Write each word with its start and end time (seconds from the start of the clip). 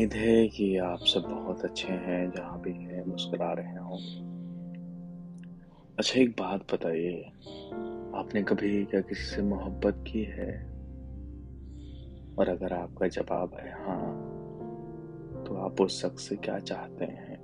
उम्मीद 0.00 0.14
है 0.14 0.48
कि 0.48 0.76
आप 0.76 0.98
सब 1.04 1.20
बहुत 1.20 1.64
अच्छे 1.64 1.88
हैं, 1.88 2.30
जहाँ 2.30 2.60
भी 2.60 2.72
हैं, 2.72 3.04
मुस्कुरा 3.06 3.52
रहे 3.52 3.72
हों। 3.72 3.98
अच्छा 5.98 6.20
एक 6.20 6.30
बात 6.30 6.74
बताइए। 6.74 7.22
आपने 8.14 8.42
कभी 8.42 8.84
क्या 8.84 9.00
किसी 9.00 9.36
से 9.36 9.42
मोहब्बत 9.42 10.04
की 10.12 10.22
है? 10.22 10.62
और 12.38 12.48
अगर 12.48 12.72
आपका 12.72 13.08
जवाब 13.08 13.54
है 13.54 13.72
हाँ 13.72 14.14
तो 15.46 15.56
आप 15.56 15.80
उस 15.80 16.02
शख्स 16.02 16.28
से 16.28 16.36
क्या 16.36 16.58
चाहते 16.58 17.04
हैं? 17.04 17.38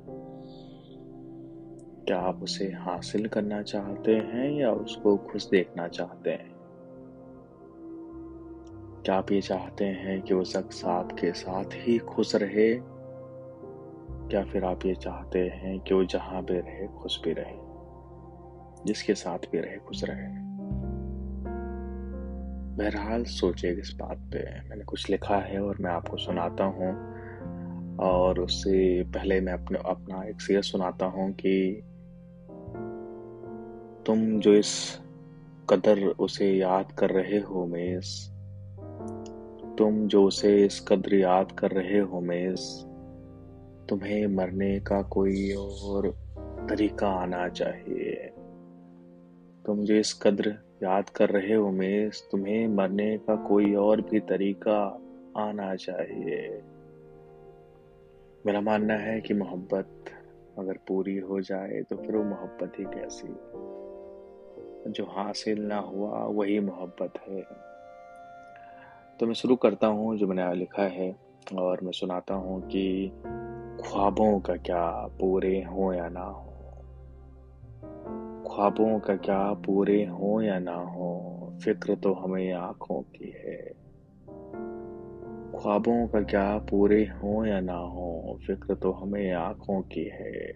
क्या 2.07 2.19
आप 2.19 2.43
उसे 2.43 2.73
हासिल 2.73 3.29
करना 3.29 3.63
चाहते 3.63 4.15
हैं 4.15 4.51
या 4.51 4.73
उसको 4.73 5.17
खुश 5.17 5.51
देखना 5.51 5.89
चाहते 5.89 6.31
हैं? 6.31 6.56
क्या 9.07 9.15
आप 9.15 9.33
ये 9.33 9.41
चाहते 9.41 9.85
हैं 9.85 10.23
कि 10.23 10.35
वो 10.35 10.45
शख्स 10.45 10.85
आपके 10.85 11.33
साथ 11.33 11.65
ही 11.73 11.99
खुश 11.99 12.37
रहे? 12.37 12.75
क्या 14.29 14.45
फिर 14.45 14.65
आप 14.65 14.87
ये 14.87 14.95
चाहते 14.95 15.39
हैं 15.39 15.81
कि 15.81 15.95
वो 15.95 16.05
जहाँ 16.05 16.45
भी 16.45 16.59
रहे, 16.59 16.87
खुश 16.87 17.23
भी 17.25 17.33
रहे? 17.33 17.55
जिसके 18.87 19.15
साथ 19.15 19.39
भी 19.39 19.59
रहे, 19.59 19.77
खुश 19.77 20.05
रहे। 20.05 20.27
बहरहाल, 22.77 23.25
सोचिए 23.25 23.73
इस 23.73 23.97
बात 24.01 24.19
पे। 24.19 24.69
मैंने 24.69 24.85
कुछ 24.85 25.11
लिखा 25.11 25.37
है 25.37 25.63
और 25.63 25.77
मैं 25.81 25.91
आपको 25.91 26.17
सुनाता 26.17 26.65
हूँ। 26.65 27.15
और 27.97 28.41
उससे 28.41 29.03
पहले 29.03 29.41
मैं 29.41 29.53
अपने, 29.53 29.79
अपना 29.79 30.29
एक 30.29 30.41
शेर 30.41 30.63
सुनाता 30.63 31.07
हूँ 31.07 31.33
कि 31.33 31.83
तुम 34.07 34.41
जो 34.41 34.55
इस 34.55 35.01
कदर 35.71 36.07
उसे 36.07 36.53
याद 36.53 36.93
कर 36.93 37.11
रहे 37.11 37.39
हो, 37.39 37.67
मेस 37.67 38.36
तुम 39.79 40.09
जो 40.09 40.25
उसे 40.25 40.65
इस 40.65 40.81
कदर 40.89 41.15
याद 41.15 41.53
कर 41.53 41.71
रहे 41.71 41.99
हो 41.99 42.21
मेज 42.21 42.61
तुम्हें 43.89 44.27
मरने 44.27 44.81
का 44.81 45.03
कोई 45.03 45.53
और 45.53 46.11
तरीका 46.69 47.09
आना 47.09 47.49
चाहिए। 47.49 48.33
तुम 49.67 49.85
जो 49.85 49.95
इस 49.95 50.21
कद्र 50.23 50.51
याद 50.83 51.09
कर 51.09 51.29
रहे 51.29 51.55
हो 51.55 51.71
मेज 51.71 52.23
तुम्हें 52.31 52.69
मरने 52.69 53.19
का 53.19 53.37
कोई 53.37 53.75
और 53.75 54.01
भी 54.01 54.21
तरीका 54.21 55.01
आना 55.37 55.75
चाहिए। 55.75 56.63
मेरा 58.47 58.61
मानना 58.61 58.95
है 58.95 59.21
कि 59.21 59.35
मोहब्बत 59.35 60.05
अगर 60.59 60.79
पूरी 60.89 61.19
हो 61.19 61.41
जाए 61.41 61.83
तो 61.83 61.97
फिर 61.97 62.17
वो 62.17 62.25
मोहब्बत 62.25 62.73
ही 62.79 62.85
कैसी? 62.85 63.29
जो 64.91 65.05
हासिल 65.05 65.63
ना 65.63 65.79
हुआ, 65.79 66.25
वही 66.25 66.61
मोहब्बत 66.61 67.13
है। 67.29 67.76
तो 69.21 69.27
मैं 69.27 69.35
शुरू 69.35 69.57
करता 69.57 69.87
हूँ 69.87 70.17
जो 70.17 70.27
मैंने 70.27 70.55
लिखा 70.55 70.83
है 70.83 71.17
और 71.55 71.81
मैं 71.83 71.93
सुनाता 71.93 72.35
हूँ 72.35 72.69
कि 72.69 73.13
ख्वाबों 73.85 74.41
का 74.41 74.57
क्या 74.57 74.91
पूरे 74.91 75.63
हो 75.63 75.93
या 75.93 76.09
ना 76.09 76.21
हो? 76.21 76.53
ख्वाबों 78.49 79.01
का 79.01 79.17
क्या 79.17 79.53
पूरे 79.53 80.05
हो 80.05 80.43
या 80.43 80.59
ना 80.59 80.75
हो? 80.75 81.53
फ़िक्र 81.65 81.95
तो 81.95 82.13
हमें 82.13 82.53
आँखों 82.53 83.03
की 83.03 83.35
है। 83.37 83.67
ख्वाबों 85.63 86.07
का 86.07 86.21
क्या 86.21 86.59
पूरे 86.59 87.03
हो 87.03 87.45
या 87.45 87.61
ना 87.61 87.77
हो? 87.77 88.39
फ़िक्र 88.47 88.75
तो 88.75 88.93
हमें 88.93 89.33
आँखों 89.33 89.83
की 89.83 90.05
है। 90.05 90.53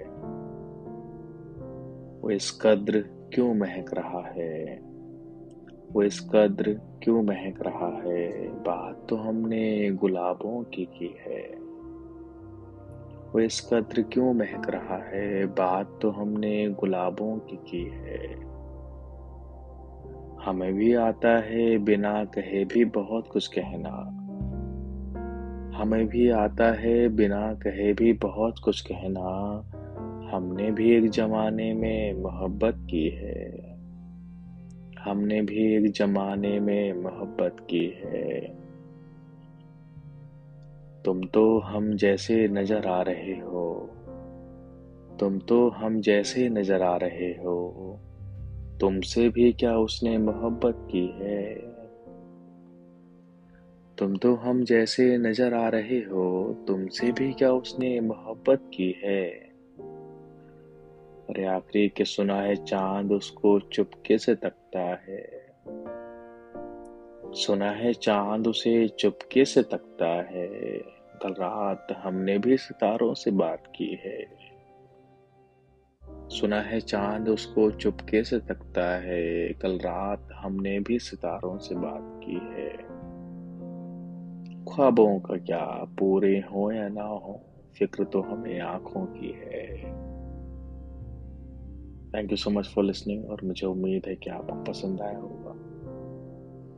वो 2.20 2.30
इस 2.30 2.58
कद्र 2.62 3.00
क्यों 3.34 3.54
महक 3.54 3.94
रहा 3.94 4.28
है? 4.28 4.89
वो 5.92 6.02
इस 6.02 6.20
कद्र 6.20 6.80
क्यों 7.02 7.22
महक 7.22 7.62
रहा 7.62 8.02
है? 8.04 8.48
बात 8.48 9.06
तो 9.08 9.16
हमने 9.16 9.90
गुलाबों 9.90 10.62
की 10.62 10.84
की 10.84 11.16
है। 11.26 11.60
वो 13.32 13.40
इस 13.40 13.70
कद्र 13.72 14.02
क्यों 14.02 14.34
महक 14.34 14.70
रहा 14.70 14.96
है? 14.96 15.46
बात 15.46 15.98
तो 16.02 16.10
हमने 16.10 16.68
गुलाबों 16.68 17.36
की 17.38 17.56
की 17.56 17.84
है। 17.84 18.50
हमें 20.44 20.74
भी 20.74 20.94
आता 20.94 21.38
है, 21.38 21.78
बिना 21.78 22.24
कहे 22.24 22.64
भी 22.64 22.84
बहुत 22.84 23.28
कुछ 23.28 23.46
कहना। 23.46 24.16
हमें 25.78 26.08
भी 26.08 26.30
आता 26.30 26.72
है, 26.72 27.08
बिना 27.08 27.54
कहे 27.54 27.92
भी 27.92 28.12
बहुत 28.12 28.58
कुछ 28.58 28.80
कहना। 28.80 29.60
हमने 30.32 30.70
भी 30.70 30.90
एक 30.90 31.10
जमाने 31.10 31.74
में 31.74 32.14
मोहब्बत 32.14 32.74
की 32.90 33.08
है। 33.08 33.69
हमने 35.04 35.42
भी 35.42 35.74
एक 35.74 35.92
जमाने 35.92 36.60
में 36.60 36.92
मोहब्बत 36.92 37.56
की 37.60 38.00
है। 38.04 38.40
तुम 41.04 41.22
तो 41.22 41.58
हम 41.58 41.96
जैसे 41.96 42.48
नज़र 42.48 42.86
आ 42.86 43.02
रहे 43.02 43.32
हो। 43.32 43.90
तुम 45.20 45.38
तो 45.38 45.68
हम 45.68 46.00
जैसे 46.00 46.48
नज़र 46.48 46.82
आ 46.82 46.96
रहे 46.96 47.30
हो। 47.30 47.98
तुमसे 48.80 49.28
भी 49.28 49.52
क्या 49.52 49.78
उसने 49.78 50.18
मोहब्बत 50.18 50.88
की 50.90 51.06
है? 51.06 51.54
तुम 53.98 54.16
तो 54.16 54.34
हम 54.34 54.64
जैसे 54.64 55.18
नज़र 55.18 55.54
आ 55.54 55.68
रहे 55.68 55.98
हो। 55.98 56.54
तुमसे 56.68 57.12
भी 57.12 57.32
क्या 57.32 57.52
उसने 57.52 58.00
मोहब्बत 58.00 58.70
की 58.74 59.00
है? 59.04 59.49
अरे 61.30 61.46
आखिरी 61.46 61.88
के 61.88 62.04
सुना 62.04 62.34
है 62.34 62.56
चाँद 62.56 63.12
उसको 63.12 63.60
चुपके 63.60 64.18
से 64.18 64.34
तकता 64.34 64.80
है। 64.80 65.52
सुना 67.32 67.70
है 67.70 67.92
चाँद 67.92 68.46
उसे 68.46 68.88
चुपके 68.88 69.44
से 69.44 69.62
तकता 69.62 70.06
है। 70.06 70.56
कल 71.22 71.32
रात 71.32 71.86
हमने 71.92 72.38
भी 72.38 72.56
सितारों 72.56 73.14
से 73.14 73.30
बात 73.30 73.62
की 73.66 74.00
है। 74.04 74.26
सुना 76.28 76.60
है 76.60 76.80
चाँद 76.80 77.28
उसको 77.28 77.70
चुपके 77.70 78.24
से 78.24 78.38
तकता 78.38 78.96
है। 78.96 79.52
कल 79.52 79.78
रात 79.78 80.28
हमने 80.32 80.80
भी 80.80 80.98
सितारों 80.98 81.58
से 81.58 81.74
बात 81.74 82.20
की 82.24 82.34
है। 82.34 83.00
ख्वाबों 84.64 85.20
का 85.20 85.36
क्या? 85.36 85.86
पूरे 85.98 86.38
हो 86.38 86.72
या 86.72 86.88
ना 86.88 87.02
हो, 87.02 87.40
फ़िक्र 87.78 88.04
तो 88.04 88.20
हमें 88.20 88.60
आँखों 88.60 89.06
की 89.06 89.32
है। 89.38 89.79
Thank 92.14 92.30
you 92.30 92.36
so 92.36 92.50
much 92.50 92.66
for 92.66 92.84
listening 92.84 93.30
और 93.30 93.40
मुझे 93.44 93.66
उम्मीद 93.66 94.02
है 94.06 94.16
कि 94.16 94.30
आपको 94.30 94.64
पसंद 94.64 95.00
आया 95.00 95.18
होगा। 95.18 95.70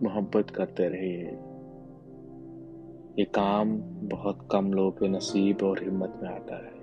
मोहब्बत 0.03 0.50
करते 0.50 0.88
रहिए। 0.88 1.38
ये 3.19 3.25
काम 3.25 3.78
बहुत 4.09 4.48
कम 4.50 4.72
लोगों 4.72 4.91
के 4.91 5.09
नसीब 5.09 5.62
और 5.62 5.82
हिम्मत 5.82 6.21
में 6.22 6.31
आता 6.31 6.56
है। 6.56 6.81